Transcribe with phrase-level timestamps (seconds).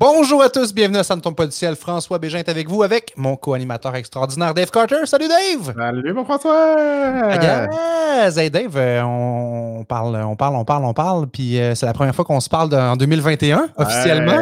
[0.00, 1.74] Bonjour à tous, bienvenue à Ça ne tombe pas du ciel.
[1.74, 5.04] François Bégin est avec vous avec mon co-animateur extraordinaire Dave Carter.
[5.06, 5.74] Salut Dave!
[5.76, 6.76] Salut mon François!
[7.42, 8.36] Yes!
[8.36, 11.94] Hey Dave, euh, on parle, on parle, on parle, on parle, puis euh, c'est la
[11.94, 14.38] première fois qu'on se parle en 2021 officiellement.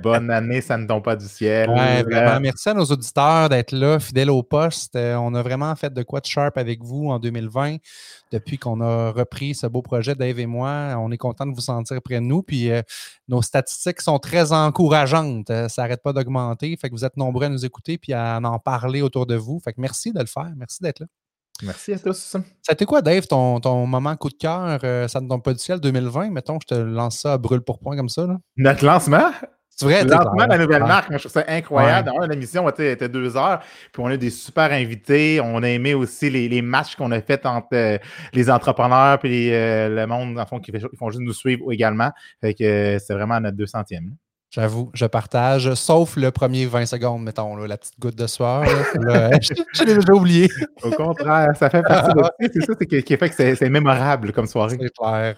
[0.00, 1.68] bonne année, ça ne tombe pas du ciel.
[1.70, 2.38] Ouais, vraiment.
[2.38, 4.94] Merci à nos auditeurs d'être là, fidèles au poste.
[4.94, 7.78] Euh, on a vraiment fait de quoi de sharp avec vous en 2020
[8.32, 10.94] depuis qu'on a repris ce beau projet, Dave et moi.
[10.98, 12.42] On est content de vous sentir près de nous.
[12.42, 12.82] Puis euh,
[13.28, 15.50] nos statistiques sont très encourageantes.
[15.50, 16.76] Euh, ça n'arrête pas d'augmenter.
[16.76, 19.60] Fait que vous êtes nombreux à nous écouter puis à en parler autour de vous.
[19.60, 20.52] Fait que merci de le faire.
[20.56, 21.06] Merci d'être là.
[21.62, 22.16] Merci à tous.
[22.16, 22.38] Ça
[22.68, 24.78] a été quoi, Dave, ton, ton moment coup de cœur?
[24.84, 26.30] Euh, ça ne tombe pas du ciel 2020?
[26.30, 28.26] Mettons, je te lance ça à brûle pour point comme ça.
[28.26, 28.38] Là.
[28.56, 29.30] Notre lancement?
[29.78, 32.10] C'est vrai, le lancement de la nouvelle marque, je trouve ça incroyable.
[32.18, 32.26] Ouais.
[32.26, 33.60] L'émission était, deux heures,
[33.92, 35.40] puis on a des super invités.
[35.40, 37.96] On a aimé aussi les, les matchs qu'on a fait entre euh,
[38.32, 42.10] les entrepreneurs et euh, le monde, en fond, qui, fait, font juste nous suivre également.
[42.40, 44.10] Fait que euh, c'est vraiment notre 200e.
[44.50, 48.64] J'avoue, je partage, sauf le premier 20 secondes, mettons, là, la petite goutte de soir.
[48.94, 50.48] je l'ai déjà oublié.
[50.82, 54.76] Au contraire, ça fait partie de C'est ça qui fait que c'est mémorable comme soirée.
[54.80, 55.36] C'est clair.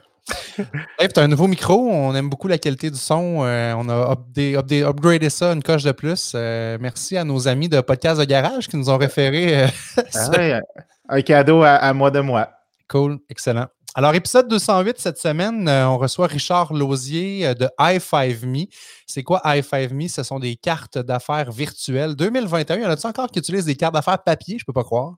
[0.98, 1.90] Dave, tu as un nouveau micro.
[1.90, 3.44] On aime beaucoup la qualité du son.
[3.44, 6.32] Euh, on a updé, updé, upgradé ça une coche de plus.
[6.34, 9.64] Euh, merci à nos amis de Podcast de Garage qui nous ont référé.
[9.64, 9.68] Euh,
[10.14, 10.60] ah ouais,
[11.08, 12.50] un cadeau à, à, moi de moi.
[12.88, 13.66] Cool, excellent.
[13.94, 18.68] Alors, épisode 208 cette semaine, on reçoit Richard Lausier de i5me.
[19.06, 20.08] C'est quoi i5me?
[20.08, 22.14] Ce sont des cartes d'affaires virtuelles.
[22.14, 24.58] 2021, y en a-t-il encore qui utilisent des cartes d'affaires papier?
[24.58, 25.14] Je ne peux pas croire.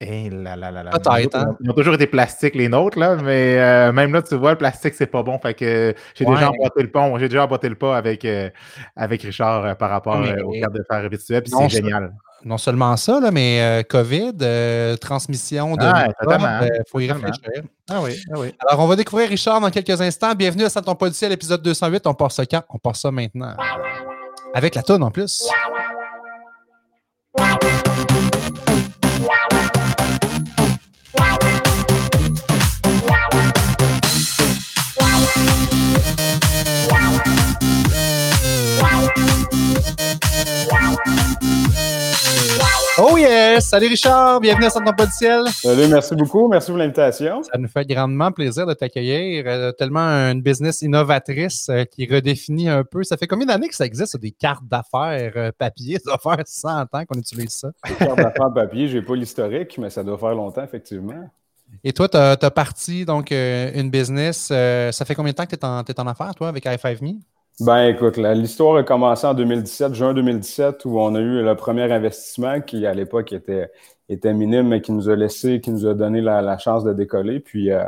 [0.00, 0.90] Eh là là là là.
[0.90, 1.56] Peut-être, hein?
[1.60, 4.58] Ils ont toujours été plastiques, les nôtres, là, mais euh, même là, tu vois, le
[4.58, 5.38] plastique, c'est pas bon.
[5.38, 6.34] Fait que j'ai Ouais.
[6.34, 7.16] déjà emboîté le pont.
[7.18, 8.50] J'ai déjà emboîté le pas avec, euh,
[8.96, 11.42] avec Richard euh, par rapport Mais- aux cartes de fer virtuelles.
[11.42, 12.12] Puis c'est génial.
[12.44, 14.32] Non seulement ça, là, mais COVID,
[15.00, 16.60] transmission de totalement.
[16.62, 17.62] euh, faut y réfléchir.
[17.90, 18.52] Ah oui, ah oui.
[18.68, 20.34] Alors, on va découvrir Richard dans quelques instants.
[20.34, 22.06] Bienvenue à Ça tombe pas du ciel, épisode 208.
[22.06, 22.62] On part ça quand?
[22.68, 23.54] On part ça maintenant.
[24.52, 25.48] Avec la tonne en plus.
[42.96, 43.70] Oh yes!
[43.70, 45.48] Salut Richard, bienvenue à tombe pas du ciel.
[45.48, 46.46] Salut, merci beaucoup.
[46.46, 47.42] Merci pour l'invitation.
[47.42, 49.44] Ça nous fait grandement plaisir de t'accueillir.
[49.48, 53.02] Euh, tellement une business innovatrice euh, qui redéfinit un peu.
[53.02, 55.98] Ça fait combien d'années que ça existe, des cartes d'affaires euh, papier?
[55.98, 57.72] Ça doit faire 100 ans qu'on utilise ça.
[57.88, 61.28] Les cartes d'affaires papier, j'ai pas l'historique, mais ça doit faire longtemps, effectivement.
[61.86, 64.48] Et toi, tu as, parti donc euh, une business.
[64.50, 67.16] euh, ça fait combien de temps que tu es, en- affaires, toi, avec i5me?
[67.60, 71.92] Ben écoute, l'histoire a commencé en 2017, juin 2017, où on a eu le premier
[71.92, 73.70] investissement qui, à l'époque, était,
[74.08, 77.38] était minime, mais qui nous a laissé, qui nous a donné la, chance de décoller.
[77.38, 77.84] Puis euh,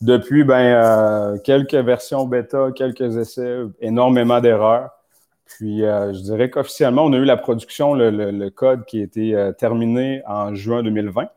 [0.00, 4.88] depuis, ben quelques versions bêta, quelques essais, énormément d'erreurs.
[5.44, 10.22] Puis je dirais qu'officiellement, on a eu la production, le, code qui a été terminé
[10.26, 11.28] en juin 2020.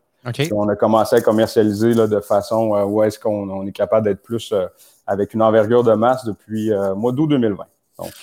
[0.54, 4.22] On a commencé à commercialiser de façon euh, où est-ce qu'on on est capable d'être
[4.22, 4.66] plus euh,
[5.08, 7.64] avec une envergure de masse depuis euh, mois d'août 2020.
[7.98, 8.14] Donc,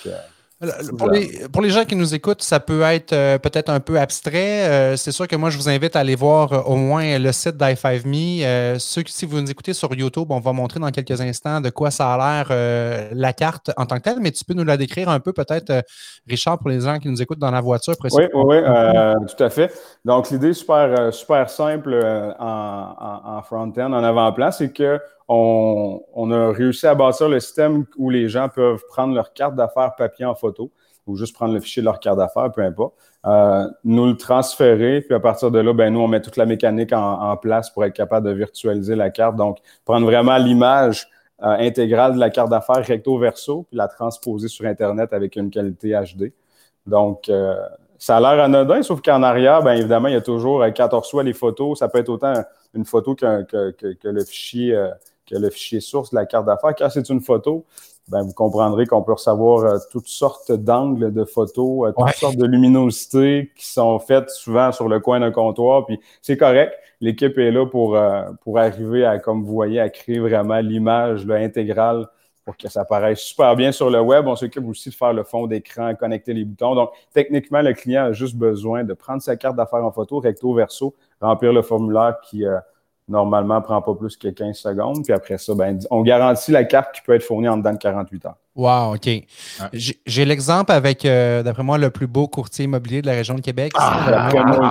[0.97, 3.99] Pour les, pour les gens qui nous écoutent, ça peut être euh, peut-être un peu
[3.99, 4.67] abstrait.
[4.67, 7.31] Euh, c'est sûr que moi, je vous invite à aller voir euh, au moins le
[7.31, 8.43] site d'i5me.
[8.43, 11.61] Euh, ceux qui, si vous nous écoutez sur YouTube, on va montrer dans quelques instants
[11.61, 14.55] de quoi ça a l'air euh, la carte en tant que telle, mais tu peux
[14.55, 15.81] nous la décrire un peu peut-être, euh,
[16.27, 17.93] Richard, pour les gens qui nous écoutent dans la voiture.
[18.03, 18.45] oui, oui, précisément.
[18.47, 19.71] oui, euh, tout à fait.
[20.05, 26.31] Donc, l'idée super, super simple euh, en, en- en front-end, en avant-plan, c'est que on,
[26.31, 30.25] a réussi à bâtir le système où les gens peuvent prendre leur carte d'affaires papier
[30.25, 30.71] en photo
[31.05, 32.93] ou juste prendre le fichier de leur carte d'affaires, peu importe,
[33.25, 36.45] euh, nous le transférer, puis à partir de là, ben, nous, on met toute la
[36.45, 39.37] mécanique en, place pour être capable de virtualiser la carte.
[39.37, 41.07] Donc, prendre vraiment l'image
[41.43, 45.91] euh, intégrale de la carte d'affaires recto-verso, puis la transposer sur Internet avec une qualité
[45.91, 46.33] HD.
[46.85, 47.55] Donc, euh,
[47.97, 51.21] ça a l'air anodin, sauf qu'en arrière, bien évidemment, il y a toujours, quand on
[51.21, 52.33] les photos, ça peut être autant
[52.73, 54.77] une photo qu'un- que, que- que le fichier,
[55.29, 56.73] que le fichier source de la carte d'affaires.
[56.77, 57.65] Quand c'est une photo,
[58.07, 62.13] ben, vous comprendrez qu'on peut recevoir euh, toutes sortes d'angles de photos, euh, toutes Ouais.
[62.13, 65.85] sortes de luminosités qui sont faites souvent sur le coin d'un comptoir.
[65.85, 66.73] Puis c'est correct.
[67.01, 71.29] L'équipe est là pour, euh, pour arriver à, comme vous voyez, à créer vraiment l'image
[71.29, 72.07] intégrale
[72.45, 74.25] pour que ça paraisse super bien sur le web.
[74.25, 76.75] On s'occupe aussi de faire le fond d'écran, connecter les boutons.
[76.75, 80.53] Donc, techniquement, le client a juste besoin de prendre sa carte d'affaires en photo, recto
[80.53, 82.45] verso, remplir le formulaire qui,
[83.07, 85.03] normalement, prend pas plus que 15 secondes.
[85.03, 87.77] Puis après ça, ben, on garantit la carte qui peut être fournie en dedans de
[87.77, 88.35] 48 heures.
[88.57, 89.07] Wow, OK.
[89.71, 93.41] J'ai l'exemple avec, euh, d'après moi, le plus beau courtier immobilier de la région de
[93.41, 93.71] Québec.
[93.77, 94.55] Ah, non, non,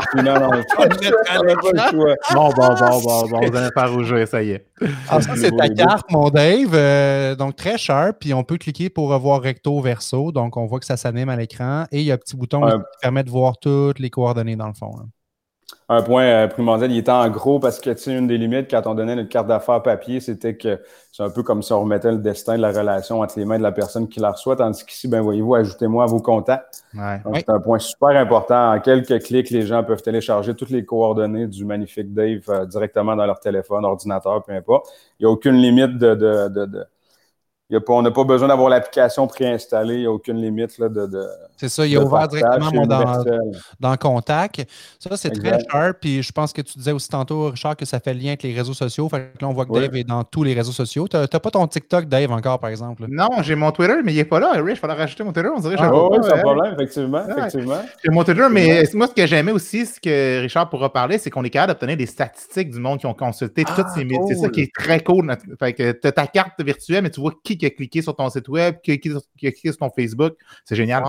[2.35, 4.67] bon, bon, bon, bon, bon, vous allez faire rougir, ça y est.
[5.09, 6.75] Ah, ça, c'est ta carte, mon Dave.
[6.75, 8.17] Euh, donc, très sharp.
[8.19, 10.33] Puis, on peut cliquer pour revoir recto, verso.
[10.33, 11.85] Donc, on voit que ça s'anime à l'écran.
[11.93, 14.67] Et il y a un petit bouton qui permet de voir toutes les coordonnées dans
[14.67, 14.97] le fond
[15.89, 18.69] un point euh, primordial, il était en gros parce que, tu sais, une des limites
[18.71, 20.81] quand on donnait notre carte d'affaires papier, c'était que
[21.13, 23.59] c'est un peu comme si on remettait le destin de la relation entre les mains
[23.59, 26.83] de la personne qui la reçoit, tandis qu'ici, ben voyez-vous, ajoutez-moi à vos contacts.
[27.35, 28.75] C'est un point super important.
[28.75, 33.15] En quelques clics, les gens peuvent télécharger toutes les coordonnées du magnifique Dave euh, directement
[33.15, 34.89] dans leur téléphone, ordinateur, peu importe.
[35.19, 36.85] Il n'y a aucune limite de, de, de
[37.89, 41.27] on n'a pas besoin d'avoir l'application préinstallée, il n'y a aucune limite là, de,
[41.57, 43.25] C'est ça, il est ouvert directement dans,
[43.81, 44.67] dans, Contact.
[45.01, 45.99] Ça, c'est très sharp.
[46.01, 48.43] Puis je pense que tu disais aussi tantôt, Richard, que ça fait le lien avec
[48.43, 49.09] les réseaux sociaux.
[49.09, 51.09] Fait que là, on voit que Dave est dans tous les réseaux sociaux.
[51.09, 53.07] Tu n'as pas ton TikTok, Dave, encore, par exemple?
[53.09, 54.53] Non, j'ai mon Twitter, mais il n'est pas là.
[54.53, 55.49] Rich, il fallait rajouter mon Twitter.
[55.55, 57.23] On dirait ah, oui, sans problème, effectivement.
[57.29, 57.81] effectivement.
[58.05, 61.31] J'ai mon Twitter, mais moi, ce que j'aimais aussi, ce que Richard pourra parler, c'est
[61.31, 64.27] qu'on est capable d'obtenir des statistiques du monde qui ont consulté toutes ah, ces médias.
[64.29, 65.35] C'est ça qui est très cool.
[65.59, 68.15] Fait que tu as ta carte virtuelle, mais tu vois qui qui a cliqué sur
[68.15, 70.35] ton site web, qui a cliqué sur ton Facebook.
[70.65, 71.03] C'est génial.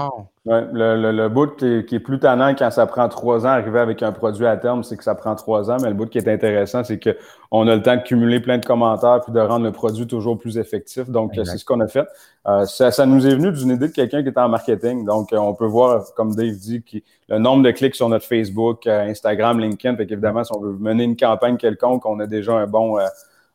[0.45, 4.11] le, le, bout qui est, plus tannant quand ça prend trois ans arriver avec un
[4.11, 5.77] produit à terme, c'est que ça prend trois ans.
[5.81, 8.65] Mais le bout qui est intéressant, c'est qu'on a le temps de cumuler plein de
[8.65, 11.09] commentaires puis de rendre le produit toujours plus effectif.
[11.09, 12.05] Donc, c'est ce qu'on a fait.
[12.47, 15.03] Euh, ça, nous est venu d'une idée de quelqu'un qui est en marketing.
[15.05, 16.81] Donc, euh, on peut voir, comme Dave dit,
[17.27, 19.97] le nombre de clics sur notre Facebook, euh, Instagram, LinkedIn.
[19.97, 22.97] Fait qu'évidemment, si on veut mener une campagne quelconque, on a déjà un bon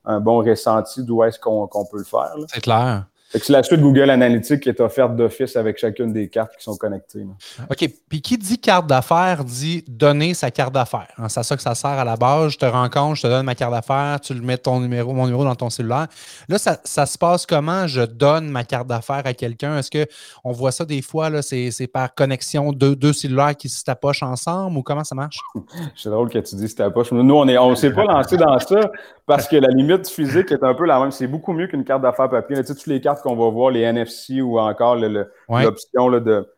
[0.04, 2.34] un bon ressenti d'où est-ce qu'on peut le faire.
[2.48, 3.04] C'est clair.
[3.32, 6.76] C'est la suite Google Analytics qui est offerte d'office avec chacune des cartes qui sont
[6.76, 7.26] connectées.
[7.70, 7.88] OK.
[8.08, 11.08] Puis qui dit carte d'affaires dit donner sa carte d'affaires.
[11.16, 12.52] Hein, c'est ça que ça sert à la base.
[12.52, 15.24] Je te rencontre, je te donne ma carte d'affaires, tu le mets ton numéro, mon
[15.24, 16.08] numéro dans ton cellulaire.
[16.48, 17.86] Là, ça, se passe comment?
[17.86, 19.78] Je donne ma carte d'affaires à quelqu'un?
[19.78, 24.22] Est-ce qu'on voit ça des fois, c'est, par connexion de deux cellulaires qui se tapochent
[24.22, 25.38] ensemble ou comment ça marche?
[25.96, 27.12] c'est drôle que tu dis se tapochent.
[27.12, 28.90] Nous, on ne on s'est pas lancé dans ça
[29.26, 31.10] parce que la limite physique est un peu la même.
[31.10, 32.56] C'est beaucoup mieux qu'une carte d'affaires papier.
[32.56, 36.48] Tu sais, toutes les cartes qu'on va voir, les NFC ou encore l'option de.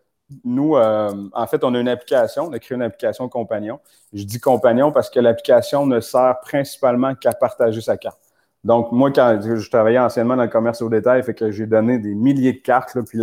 [0.43, 3.79] Nous, euh, en fait, on a une application, on a créé une application compagnon.
[4.15, 8.19] Je dis compagnon parce que l'application ne sert principalement qu'à partager sa carte.
[8.65, 11.99] Donc, moi, quand je travaillais anciennement dans le commerce au détail, fait que j'ai donné
[11.99, 13.21] des milliers de cartes, puis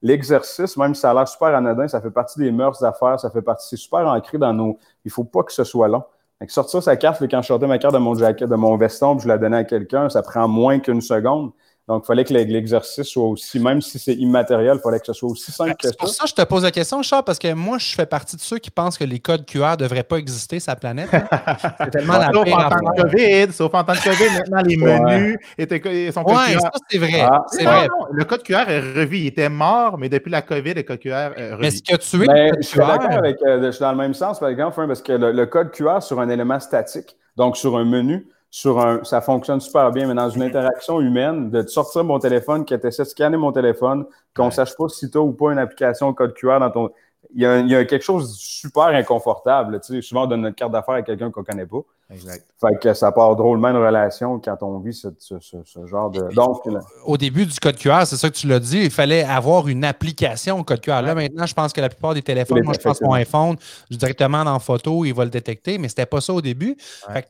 [0.00, 3.30] l'exercice, même si ça a l'air super anodin, ça fait partie des mœurs d'affaires, ça
[3.30, 4.78] fait partie, c'est super ancré dans nos.
[5.04, 6.02] Il ne faut pas que ce soit long.
[6.40, 9.16] Donc, sortir sa carte, quand je sortais ma carte de mon jacket, de mon veston,
[9.16, 11.52] puis je la donnais à quelqu'un, ça prend moins qu'une seconde.
[11.90, 15.12] Donc, il fallait que l'exercice soit aussi, même si c'est immatériel, il fallait que ce
[15.12, 15.90] soit aussi simple que ça.
[15.90, 18.06] C'est pour ça que je te pose la question, Charles, parce que moi, je fais
[18.06, 20.76] partie de ceux qui pensent que les codes QR ne devraient pas exister sur la
[20.76, 21.08] planète.
[21.80, 24.76] c'est tellement la Sauf en temps de COVID, sauf en temps de COVID, maintenant, les
[24.76, 27.22] menus étaient, sont Oui, ça, c'est vrai.
[27.22, 27.44] Ah.
[27.48, 27.88] c'est vrai.
[28.12, 29.18] le code QR est revu.
[29.18, 31.66] Il était mort, mais depuis la COVID, le code QR est revu.
[31.66, 34.14] Est-ce que tu es ben, je suis d'accord avec, euh, je suis dans le même
[34.14, 37.84] sens, par exemple, parce que le code QR sur un élément statique, donc sur un
[37.84, 42.18] menu, sur un, ça fonctionne super bien, mais dans une interaction humaine, de sortir mon
[42.18, 44.04] téléphone, qui essaie de scanner mon téléphone,
[44.34, 46.90] qu'on ne sache pas si tu as ou pas une application code QR dans ton.
[47.32, 49.78] Il y, a, il y a quelque chose de super inconfortable.
[49.80, 51.82] Tu sais, souvent, on donne notre carte d'affaires à quelqu'un qu'on ne connaît pas.
[52.10, 52.44] Exact.
[52.60, 56.22] Fait que ça part drôlement une relation quand on vit ce, ce, ce, genre de.
[56.34, 56.62] Donc,
[57.04, 59.84] au début du code QR, c'est ça que tu l'as dit, il fallait avoir une
[59.84, 61.02] application code QR.
[61.02, 63.56] Là, maintenant, je pense que la plupart des téléphones, moi, je pense qu'on iPhone,
[63.90, 66.76] directement dans photo, il va le détecter, mais c'était pas ça au début.
[67.12, 67.28] Fait que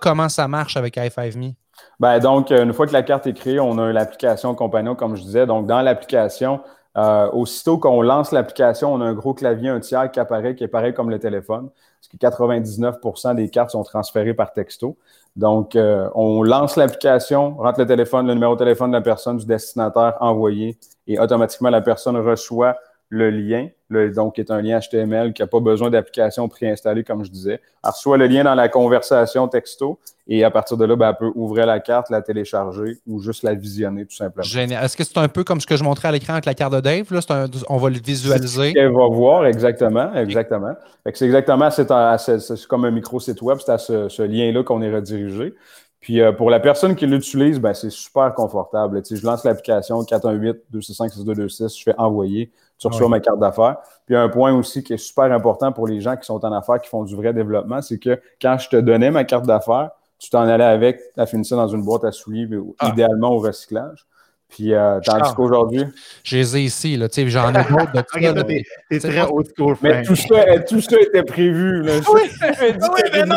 [0.00, 1.54] comment ça marche avec i5me?
[1.98, 5.16] Ben, donc, euh, une fois que la carte est créée, on a l'application compagnon, comme
[5.16, 5.46] je disais.
[5.46, 6.60] Donc, dans l'application,
[6.96, 10.64] euh, aussitôt qu'on lance l'application, on a un gros clavier, un tiers qui apparaît, qui
[10.64, 14.96] est pareil comme le téléphone, parce que 99% des cartes sont transférées par texto.
[15.36, 19.36] Donc, euh, on lance l'application, rentre le téléphone, le numéro de téléphone de la personne,
[19.36, 22.76] du destinataire envoyé, et automatiquement, la personne reçoit
[23.10, 23.68] le lien,
[24.14, 27.60] donc qui est un lien HTML qui n'a pas besoin d'application préinstallée, comme je disais.
[27.82, 29.98] Alors, soit le lien dans la conversation texto,
[30.28, 33.42] et à partir de là, ben, elle peut ouvrir la carte, la télécharger ou juste
[33.42, 34.44] la visionner, tout simplement.
[34.44, 34.84] Génial.
[34.84, 36.72] Est-ce que c'est un peu comme ce que je montrais à l'écran avec la carte
[36.72, 37.12] de Dave?
[37.12, 37.48] Là?
[37.68, 38.74] on va le visualiser.
[38.76, 40.14] Elle va voir, exactement.
[40.14, 40.76] exactement.
[41.12, 45.52] C'est exactement, c'est, comme un micro-site web, c'est à ce, ce lien-là qu'on est redirigé.
[46.00, 49.02] Puis euh, pour la personne qui l'utilise, ben, c'est super confortable.
[49.02, 52.50] Tu je lance l'application 418-265-6226, je fais envoyer,
[52.80, 53.76] tu reçois ma carte d'affaires.
[54.06, 56.80] Puis un point aussi qui est super important pour les gens qui sont en affaires,
[56.80, 60.30] qui font du vrai développement, c'est que quand je te donnais ma carte d'affaires, tu
[60.30, 62.88] t'en allais avec, tu as fini ça dans une boîte à souliers, ah.
[62.88, 64.06] idéalement au recyclage.
[64.50, 65.84] Puis, euh, tandis qu'aujourd'hui.
[66.24, 67.08] Je les ai ici, là.
[67.08, 68.02] Tu sais, j'en ai d'autres de.
[68.90, 71.92] T'es très old school, Mais tout ça, tout ça était prévu, là.
[72.12, 73.36] Oui, oui mais non!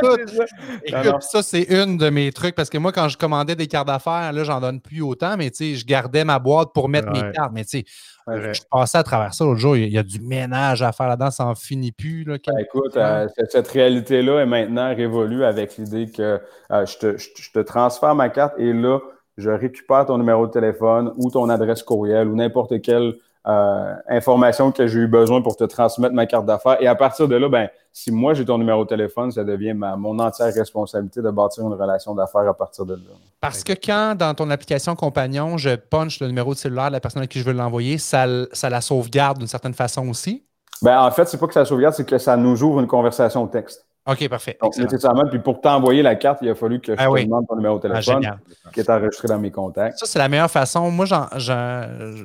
[0.00, 0.18] tout.
[0.84, 3.86] Écoute, ça, c'est une de mes trucs parce que moi, quand je commandais des cartes
[3.86, 7.12] d'affaires, là, j'en donne plus autant, mais tu sais, je gardais ma boîte pour mettre
[7.12, 7.52] mes cartes.
[7.52, 7.84] Mais tu sais,
[8.36, 11.30] je passais à travers ça l'autre jour, il y a du ménage à faire là-dedans,
[11.30, 12.24] ça n'en finit plus.
[12.24, 17.16] Là, ben, écoute, euh, cette réalité-là est maintenant révolue avec l'idée que euh, je, te,
[17.16, 19.00] je, te, transfère ma carte et là,
[19.36, 23.14] je récupère ton numéro de téléphone ou ton adresse courriel ou n'importe quelle
[23.46, 26.76] euh, information que j'ai eu besoin pour te transmettre ma carte d'affaires.
[26.80, 29.74] Et à partir de là, ben, si moi j'ai ton numéro de téléphone, ça devient
[29.74, 33.00] ma, mon entière responsabilité de bâtir une relation d'affaires à partir de là.
[33.40, 37.00] Parce que quand dans ton application compagnon, je punch le numéro de cellulaire de la
[37.00, 40.44] personne à qui je veux l'envoyer, ça, ça la sauvegarde d'une certaine façon aussi?
[40.82, 43.46] Ben, en fait, c'est pas que ça sauvegarde, c'est que ça nous ouvre une conversation
[43.46, 43.87] texte.
[44.08, 44.56] OK, parfait.
[44.62, 47.46] Donc, nécessairement, puis pour t'envoyer la carte, il a fallu que je ah te demande
[47.46, 48.38] ton numéro de ah, téléphone
[48.72, 49.98] qui est enregistré dans mes contacts.
[49.98, 50.90] Ça, c'est la meilleure façon.
[50.90, 51.04] Moi,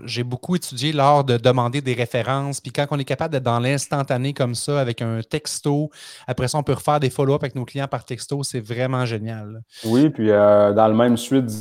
[0.05, 2.61] j'ai beaucoup étudié lors de demander des références.
[2.61, 5.89] Puis quand on est capable d'être dans l'instantané comme ça, avec un texto,
[6.25, 8.43] après ça, on peut refaire des follow-up avec nos clients par texto.
[8.43, 9.61] C'est vraiment génial.
[9.83, 11.51] Oui, puis euh, dans le même suite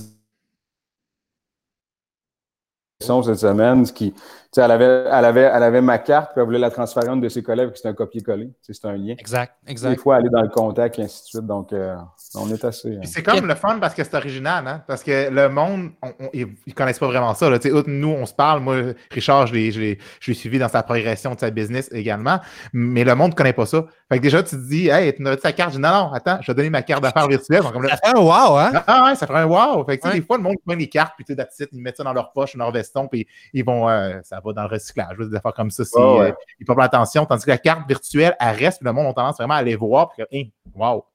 [3.02, 4.14] cette semaine, qui,
[4.56, 7.21] elle avait, elle, avait, elle avait ma carte, puis elle voulait la transférer à une
[7.21, 8.50] de ses collègues, qui c'est un copier-coller.
[8.61, 9.14] C'est un lien.
[9.18, 9.90] Exact, exact.
[9.90, 11.47] Des fois, aller dans le contact, et ainsi de suite.
[11.47, 11.97] Donc, euh,
[12.35, 12.97] on est assez.
[12.97, 13.00] Hein.
[13.04, 14.82] C'est comme le fun parce que c'est original, hein?
[14.87, 15.90] Parce que le monde,
[16.35, 17.49] ils ne connaissent pas vraiment ça.
[17.49, 17.59] Là.
[17.87, 18.61] Nous, on se parle.
[18.61, 22.38] Moi, Richard, je l'ai suivi dans sa progression de sa business également.
[22.75, 23.87] Mais le monde ne connaît pas ça.
[24.12, 25.71] Fait que déjà, tu te dis, hey, tu n'as ta carte.
[25.71, 27.62] Je dis, non, non, attends, je vais donner ma carte d'affaires virtuelle.
[27.62, 28.71] ça fait un wow, hein?
[28.87, 29.83] Ah ouais, ça fait un wow.
[29.87, 32.04] Fait que, des fois, le monde prend les cartes, puis tu sais, ils mettent ça
[32.04, 35.16] dans leur poche, dans leur veston, puis ils vont, euh, ça va dans le recyclage,
[35.16, 35.83] des affaires comme ça.
[35.83, 36.23] Si, oh,
[36.61, 37.25] ils pas attention.
[37.25, 39.76] Tandis que la carte virtuelle, elle reste, puis le monde a tendance vraiment à aller
[39.76, 41.07] voir, puis hey, wow.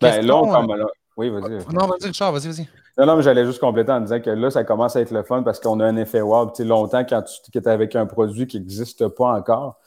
[0.00, 0.86] Ben là, comme, là,
[1.18, 1.74] oui, vas-y.
[1.74, 2.66] Non, vas-y, Richard, vas-y, vas-y.
[2.96, 5.24] Non, non, mais j'allais juste compléter en disant que là, ça commence à être le
[5.24, 6.46] fun parce qu'on a un effet wow.
[6.46, 9.78] Tu sais, longtemps, quand tu es avec un produit qui n'existe pas encore,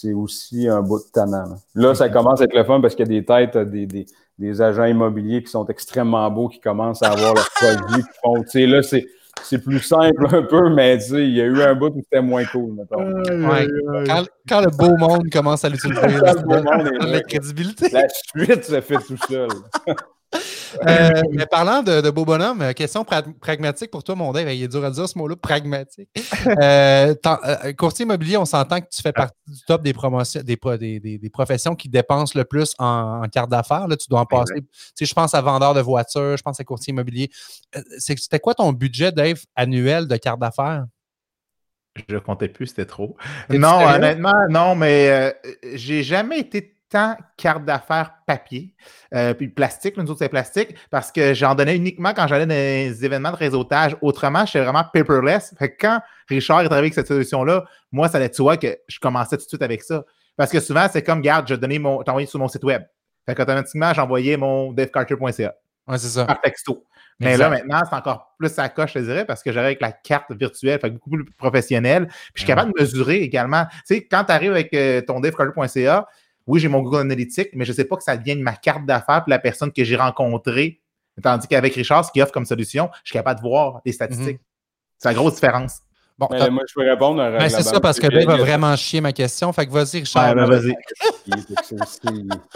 [0.00, 1.56] c'est aussi un bout de tannant.
[1.74, 4.06] Là, ça commence à être le fun parce qu'il y a des têtes, des, des,
[4.38, 8.42] des, agents immobiliers qui sont extrêmement beaux, qui commencent à avoir leurs produits, qui font,
[8.42, 9.06] tu sais, là, c'est
[9.42, 12.44] c'est plus simple un peu, mais il y a eu un bout où c'était moins
[12.46, 16.00] cool, Quand, le beau monde commence à l'utiliser,
[17.00, 17.88] la crédibilité.
[17.90, 19.48] La suite se fait tout seul.
[20.86, 24.52] Euh, mais parlant de, beau bonhomme, euh, question pragmatique pour toi, mon Dave.
[24.52, 26.08] Il est dur à dire ce mot-là, pragmatique.
[26.60, 27.14] Euh,
[27.76, 30.56] courtier immobilier, on s'entend que tu fais partie du top des promotions, des,
[31.00, 33.86] des, professions qui dépensent le plus en, carte d'affaires.
[33.98, 34.54] Tu dois en passer.
[34.98, 37.30] je pense à vendeur de voitures, je pense à courtier immobilier.
[37.98, 40.86] C'était quoi ton budget, Dave, annuel de carte d'affaires?
[42.08, 43.16] Je ne comptais plus, c'était trop.
[43.50, 45.34] Non, honnêtement, non, mais
[45.74, 48.74] j'ai jamais été tant carte d'affaires papier,
[49.14, 52.54] euh, puis plastique, nous autres c'est plastique, parce que j'en donnais uniquement quand j'allais dans
[52.54, 53.96] des événements de réseautage.
[54.00, 55.54] Autrement, je suis vraiment paperless.
[55.58, 58.78] Fait que quand Richard est arrivé avec cette solution-là, moi, ça allait tu vois que
[58.86, 60.04] je commençais tout de suite avec ça.
[60.36, 62.82] Parce que souvent, c'est comme, garde, je donnais mon, t'envoyais sur mon site web.
[63.26, 65.54] Fait qu'automatiquement, j'envoyais mon devcarter.ca.
[65.88, 66.24] Ouais, c'est ça.
[66.24, 66.84] Par texto.
[67.20, 69.90] Mais là, maintenant, c'est encore plus sa coche, je dirais, parce que j'arrive avec la
[69.90, 72.06] carte virtuelle, fait beaucoup plus professionnel.
[72.06, 73.66] Puis je suis capable de mesurer également.
[73.86, 76.06] Tu sais, quand tu arrives avec euh, ton devcarter.ca,
[76.48, 78.84] oui, j'ai mon Google Analytics, mais je ne sais pas que ça vienne ma carte
[78.86, 80.80] d'affaires pour la personne que j'ai rencontrée.
[81.22, 84.38] Tandis qu'avec Richard, ce qu'il offre comme solution, je suis capable de voir les statistiques.
[84.38, 84.98] Mhm.
[84.98, 85.80] C'est la grosse différence.
[86.18, 87.18] Bon, moi, je peux répondre.
[87.18, 89.52] Ben, c'est ça, parce que Ben va vraiment chier ma question.
[89.52, 90.34] Fait que vas-y, Richard.
[90.34, 90.74] Ben, vas-y.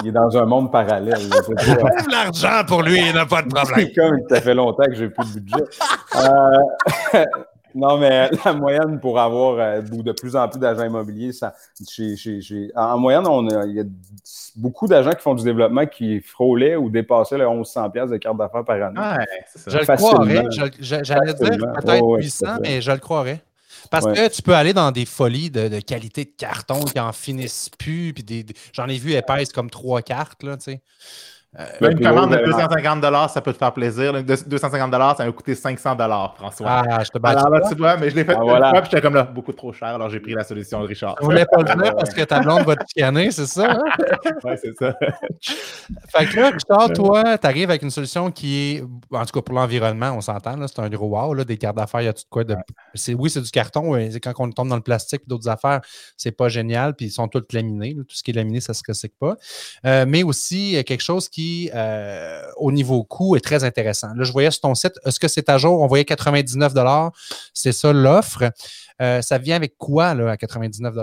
[0.03, 1.21] il, est dans un monde parallèle.
[2.11, 3.89] L'argent pour lui, il n'a pas de problème.
[3.95, 5.65] comme ça fait longtemps que j'ai plus de budget.
[6.17, 7.25] Euh,
[7.75, 11.55] non, mais la moyenne pour avoir euh, de plus en plus d'agents immobiliers, ça,
[12.76, 13.85] en moyenne, on il y a
[14.57, 18.37] beaucoup d'agents qui font du développement qui frôlaient ou dépassaient les 1100 pièces de carte
[18.37, 18.99] d'affaires par année.
[18.99, 19.26] Ouais,
[19.67, 20.45] je le croirais.
[20.81, 23.43] J'allais dire peut-être 800, mais je le croirais.
[23.91, 27.71] Parce que tu peux aller dans des folies de, qualité de carton qui n'en finissent
[27.79, 28.12] plus.
[28.12, 30.43] Puis j'en ai vu épaisse comme trois cartes.
[30.43, 30.81] Là, tu sais.
[31.61, 34.25] Euh, une commande de 250 ça peut te faire plaisir.
[34.25, 35.97] 250 ça va coûter 500
[36.35, 36.67] François.
[36.67, 37.31] Ah, je te bats.
[37.31, 38.73] Alors là, tu vois, mais je l'ai fait ah, voilà.
[38.81, 41.17] puis j'étais comme là, beaucoup trop cher, alors j'ai pris la solution de Richard.
[41.21, 43.71] Je voulais pas le dire parce que ta blonde va te chicaner, c'est ça?
[43.71, 43.85] Hein?
[44.45, 44.97] oui, c'est ça.
[46.17, 49.43] fait que là, Richard, toi, tu arrives avec une solution qui est, en tout cas
[49.43, 52.15] pour l'environnement, on s'entend, c'est un gros wow, là, des cartes d'affaires, il y a
[52.15, 52.57] tout de quoi de.
[53.19, 55.83] Oui, c'est du carton, mais quand on tombe dans le plastique et d'autres affaires,
[56.17, 57.95] c'est pas génial, puis ils sont tous laminés.
[57.95, 59.37] Tout ce qui est laminé, ça se recycle pas.
[59.85, 61.42] Euh, mais aussi, quelque chose qui
[61.75, 64.09] euh, au niveau coût, est très intéressant.
[64.17, 65.81] Là, je voyais sur ton site, est-ce que c'est à jour?
[65.81, 66.73] On voyait 99
[67.55, 68.45] C'est ça l'offre.
[69.01, 70.95] Euh, ça vient avec quoi là, à 99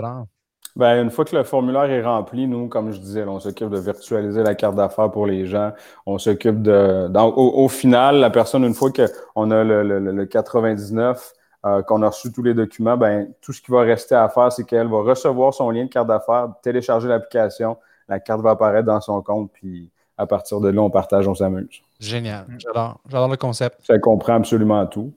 [0.76, 3.78] Ben, une fois que le formulaire est rempli, nous, comme je disais, on s'occupe de
[3.78, 5.72] virtualiser la carte d'affaires pour les gens.
[6.06, 7.08] On s'occupe de.
[7.16, 11.32] au, final, la personne, une fois qu'on a le, le, 99,
[11.66, 14.50] euh, qu'on a reçu tous les documents, ben, tout ce qui va rester à faire,
[14.50, 17.76] c'est qu'elle va recevoir son lien de carte d'affaires, télécharger l'application,
[18.08, 21.34] la carte va apparaître dans son compte, puis à partir de là, on partage, on
[21.34, 21.80] s'amuse.
[21.98, 22.44] Génial.
[22.58, 23.00] J'adore.
[23.08, 23.78] J'adore le concept.
[23.86, 25.12] Ça comprend absolument tout.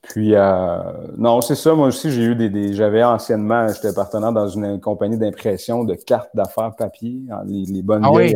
[0.00, 0.78] Puis, euh,
[1.18, 1.74] non, c'est ça.
[1.74, 2.72] Moi aussi, j'ai eu des.
[2.72, 8.02] J'avais anciennement, j'étais partenaire dans une compagnie d'impression de cartes d'affaires papier, hein, les, bonnes
[8.04, 8.34] ah oui?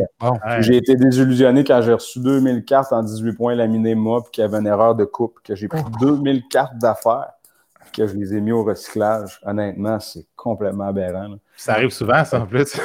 [0.59, 4.41] J'ai été désillusionné quand j'ai reçu 2000 cartes en 18 points laminées moi, puis qu'il
[4.43, 7.31] y avait une erreur de coupe, que j'ai pris 2000 cartes d'affaires,
[7.79, 9.39] puis que je les ai mis au recyclage.
[9.43, 11.37] Honnêtement, c'est complètement aberrant.
[11.55, 12.79] Ça arrive souvent, ça, en plus.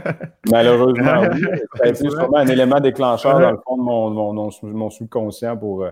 [0.50, 1.42] Malheureusement, oui.
[1.76, 5.56] Ça a été sûrement un élément déclencheur dans le fond de mon, mon, mon subconscient
[5.56, 5.90] pour, euh,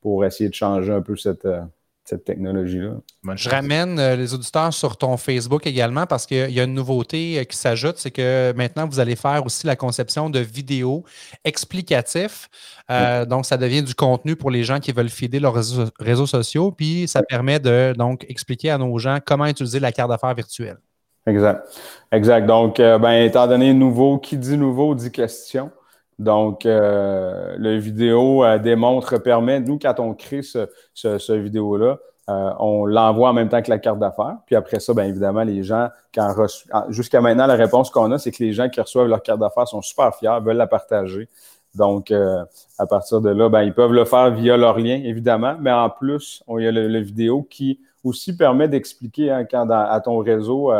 [0.00, 1.62] pour essayer de changer un peu cette euh,
[2.10, 2.96] cette technologie-là.
[3.36, 7.38] Je ramène euh, les auditeurs sur ton Facebook également parce qu'il y a une nouveauté
[7.38, 11.04] euh, qui s'ajoute, c'est que maintenant, vous allez faire aussi la conception de vidéos
[11.44, 12.48] explicatifs.
[12.90, 16.72] Euh, donc, ça devient du contenu pour les gens qui veulent fider leurs réseaux, sociaux,
[16.72, 20.78] puis ça permet de donc expliquer à nos gens comment utiliser la carte d'affaires virtuelle.
[21.26, 21.66] Exact.
[22.12, 22.46] Exact.
[22.46, 25.70] Donc, ben, étant donné nouveau, qui dit nouveau dit question.
[26.20, 31.98] Donc, euh, le vidéo euh, démontre, permet, nous, quand on crée ce, ce, vidéo-là,
[32.28, 34.36] euh, on l'envoie en même temps que la carte d'affaires.
[34.44, 36.28] Puis après ça, bien évidemment, les gens, quand
[36.90, 39.66] jusqu'à maintenant, la réponse qu'on a, c'est que les gens qui reçoivent leur carte d'affaires
[39.66, 41.26] sont super fiers, veulent la partager.
[41.74, 42.12] Donc,
[42.78, 45.88] à partir de là, ben, ils peuvent le faire via leur lien, évidemment, mais en
[45.88, 50.70] plus, il y a le, vidéo qui aussi permet d'expliquer hein, quand à ton réseau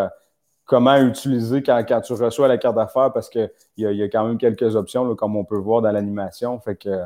[0.70, 4.24] comment utiliser quand, tu reçois la carte d'affaires parce qu'il y, a, y a quand
[4.24, 6.60] même quelques options, comme on peut voir dans l'animation.
[6.60, 7.02] Fait que,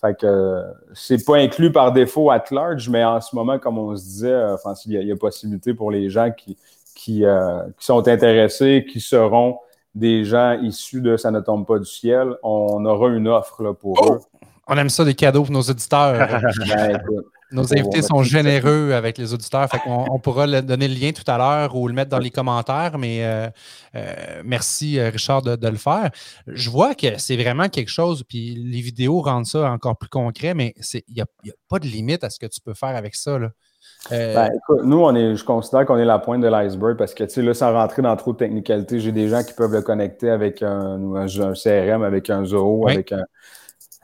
[0.00, 0.62] fait que
[0.94, 4.32] c'est pas inclus par défaut at large, mais en ce moment, comme on se disait,
[4.32, 6.56] euh, enfin, il, y a, possibilité pour les gens qui,
[6.94, 9.58] qui, euh, qui, sont intéressés, qui seront
[9.94, 12.38] des gens issus de Ça ne tombe pas du ciel.
[12.42, 14.14] On aura une offre là, pour oh!
[14.14, 14.18] eux.
[14.66, 16.40] On aime ça des cadeaux pour nos auditeurs.
[16.74, 17.02] ben,
[17.54, 19.68] nos invités sont généreux avec les auditeurs.
[19.86, 23.24] on, pourra donner le lien tout à l'heure ou le mettre dans les commentaires, mais
[23.24, 23.48] euh,
[23.94, 26.10] euh, merci euh, Richard de, le faire.
[26.46, 30.54] Je vois que c'est vraiment quelque chose, puis les vidéos rendent ça encore plus concret,
[30.54, 31.26] mais il n'y a,
[31.68, 33.38] pas de limite à ce que tu peux faire avec ça.
[34.10, 34.50] Ben,
[34.82, 37.42] nous, on est, je considère qu'on est la pointe de l'iceberg parce que, tu sais,
[37.42, 40.62] là, sans rentrer dans trop de technicalité, j'ai des gens qui peuvent le connecter avec
[40.62, 43.24] un, CRM, avec un Zoho, avec un,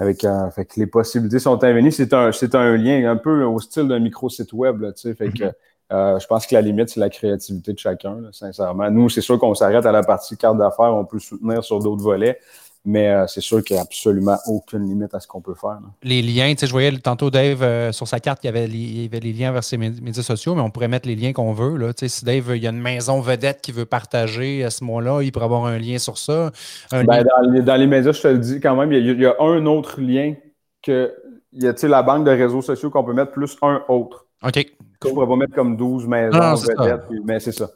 [0.01, 1.93] avec euh, fait que les possibilités sont infinies.
[1.93, 4.81] C'est un, c'est un lien un peu au style d'un micro-site web.
[4.81, 5.53] Là, fait que, mm-hmm.
[5.93, 8.91] euh, je pense que la limite, c'est la créativité de chacun, sincèrement.
[8.91, 12.03] Nous, c'est sûr qu'on s'arrête à la partie carte d'affaires, on peut soutenir sur d'autres
[12.03, 12.39] volets.
[12.85, 15.79] Mais euh, c'est sûr qu'il n'y a absolument aucune limite à ce qu'on peut faire.
[16.03, 18.67] Les liens, tu sais, je voyais tantôt Dave euh, sur sa carte, il y, avait
[18.67, 21.53] les, avait les liens vers ses médias sociaux, mais on pourrait mettre les liens qu'on
[21.53, 21.77] veut.
[21.77, 21.93] Là.
[21.93, 24.83] Tu sais, si Dave, il y a une maison vedette qui veut partager à ce
[24.85, 26.53] moment-là, il pourrait avoir un lien sur ça.
[26.91, 30.01] Ben, dans, les, médias, je te le dis quand même, il y a, un autre
[30.01, 30.35] lien
[30.83, 31.15] que
[31.53, 34.27] il y a la banque de réseaux sociaux qu'on peut mettre plus un autre.
[34.43, 34.65] OK.
[35.05, 37.71] On pourrait pas mettre comme 12 maisons vedettes, mais c'est ça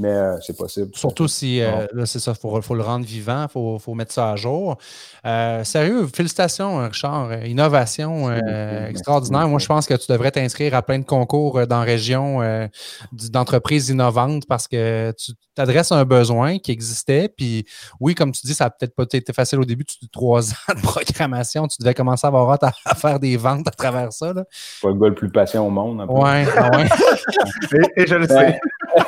[0.00, 0.90] mais euh, c'est possible.
[0.94, 4.36] Surtout si, euh, c'est ça, il faut, le rendre vivant, il faut, mettre ça à
[4.36, 4.78] jour.
[5.26, 7.44] Euh, sérieux, félicitations, Richard.
[7.44, 8.32] Innovation
[8.88, 9.46] extraordinaire.
[9.46, 12.40] Moi, je pense que tu devrais t'inscrire à plein de concours dans la région
[13.12, 17.28] d'entreprises innovantes parce que tu t'adresses à un besoin qui existait.
[17.28, 17.66] Puis
[18.00, 20.74] oui, comme tu dis, ça n'a peut-être pas été facile au début, tu trois ans
[20.74, 24.32] de programmation, tu devais commencer à avoir hâte à, faire des ventes à travers ça.
[24.32, 24.44] Là.
[24.80, 26.04] Pas le gars le plus patient au monde.
[26.08, 26.44] Oui, ouais.
[27.96, 28.58] et, je le sais.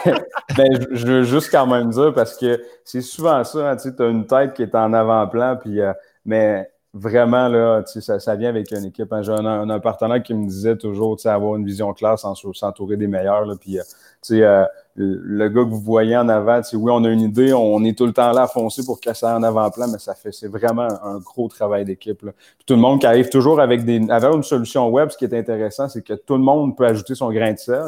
[0.56, 4.06] ben, je veux juste quand même dire parce que c'est souvent ça, hein, tu as
[4.06, 5.92] une tête qui est en avant-plan, puis euh,
[6.24, 9.12] mais vraiment, là, ça, ça vient avec une équipe.
[9.12, 9.22] Hein.
[9.22, 13.46] J'ai un, partenaire qui me disait toujours avoir une vision claire, s'entourer des meilleurs.
[13.46, 13.82] Là, puis, euh,
[14.30, 17.96] euh, le gars que vous voyez en avant, oui, on a une idée, on est
[17.96, 20.88] tout le temps là à foncer pour casser en avant-plan, mais ça fait c'est vraiment
[21.02, 22.24] un gros travail d'équipe.
[22.66, 25.34] Tout le monde qui arrive toujours avec, des, avec une solution web, ce qui est
[25.34, 27.86] intéressant, c'est que tout le monde peut ajouter son grain de sel.